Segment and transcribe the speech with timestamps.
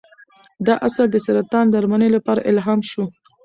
[0.67, 3.03] دا اصل د سرطان درملنې لپاره الهام شو.